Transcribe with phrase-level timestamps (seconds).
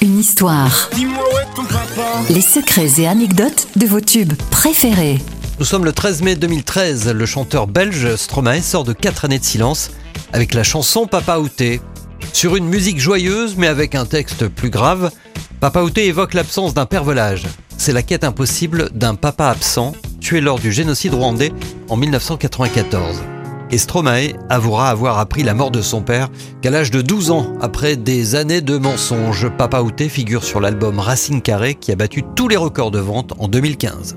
[0.00, 0.88] Une histoire.
[2.30, 5.18] Les secrets et anecdotes de vos tubes préférés.
[5.58, 7.12] Nous sommes le 13 mai 2013.
[7.12, 9.90] Le chanteur belge Stromae sort de 4 années de silence
[10.32, 11.82] avec la chanson Papa Outé.
[12.32, 15.10] Sur une musique joyeuse mais avec un texte plus grave,
[15.60, 17.42] Papa Outé évoque l'absence d'un père volage.
[17.76, 21.52] C'est la quête impossible d'un papa absent tué lors du génocide rwandais
[21.90, 23.20] en 1994
[23.70, 26.28] et avouera avoir appris la mort de son père
[26.62, 29.48] qu'à l'âge de 12 ans, après des années de mensonges.
[29.48, 33.32] Papa Outé figure sur l'album Racine Carré qui a battu tous les records de vente
[33.38, 34.16] en 2015.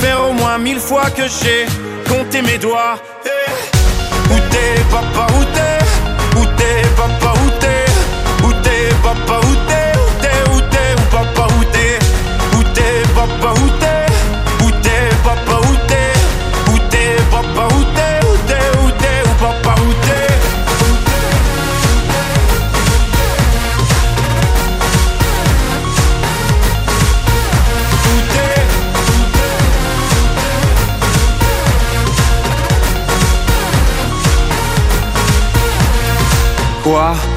[0.00, 1.66] faire au moins mille fois que j'ai
[2.08, 2.96] compté mes doigts.
[3.24, 4.32] Eh.
[4.32, 4.38] Où
[4.90, 5.27] papa,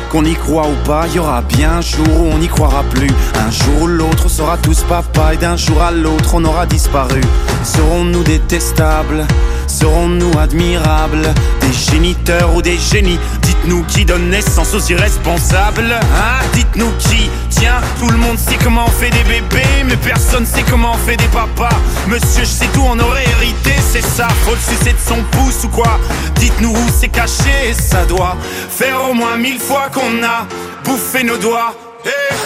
[0.10, 2.84] Qu'on y croit ou pas, il y aura bien un jour où on n'y croira
[2.84, 3.10] plus.
[3.36, 6.66] Un jour ou l'autre, on sera tous papa et d'un jour à l'autre, on aura
[6.66, 7.20] disparu.
[7.64, 9.28] Serons-nous détestables
[9.68, 16.92] Serons-nous admirables Des géniteurs ou des génies Dites-nous qui donne naissance aux irresponsables Hein Dites-nous
[17.00, 20.94] qui Tiens, tout le monde sait comment on fait des bébés Mais personne sait comment
[20.94, 21.76] on fait des papas
[22.08, 25.70] Monsieur, je sais tout, on aurait hérité, ça Faut le sucer de son pouce ou
[25.70, 26.00] quoi.
[26.36, 28.36] Dites-nous où c'est caché, ça doit
[28.70, 30.48] Faire au moins mille fois qu'on a
[30.84, 31.73] bouffé nos doigts.
[32.06, 32.38] Hey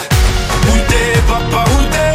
[0.68, 2.15] Où t'es, papa, où t'es?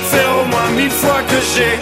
[0.11, 1.75] faire au moins mille fois que j'ai